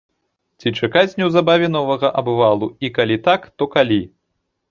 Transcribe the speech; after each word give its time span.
Ці 0.61 0.71
чакаць 0.79 1.17
неўзабаве 1.19 1.67
новага 1.75 2.07
абвалу 2.21 2.67
і 2.89 2.93
калі 2.97 3.17
так, 3.27 3.41
то 3.61 3.67
калі? 3.79 4.01